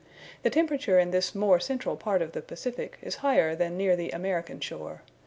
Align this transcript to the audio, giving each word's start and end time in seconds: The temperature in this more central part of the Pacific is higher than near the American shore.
The 0.41 0.49
temperature 0.49 0.97
in 0.97 1.11
this 1.11 1.35
more 1.35 1.59
central 1.59 1.95
part 1.95 2.23
of 2.23 2.31
the 2.31 2.41
Pacific 2.41 2.97
is 3.03 3.17
higher 3.17 3.53
than 3.55 3.77
near 3.77 3.95
the 3.95 4.09
American 4.09 4.59
shore. 4.59 5.03